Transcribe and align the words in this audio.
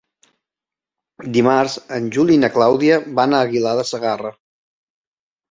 Dimarts 1.35 1.75
en 1.97 2.07
Juli 2.15 2.39
i 2.39 2.39
na 2.45 2.49
Clàudia 2.57 2.99
van 3.21 3.37
a 3.37 3.43
Aguilar 3.49 3.77
de 3.83 3.85
Segarra. 3.93 4.35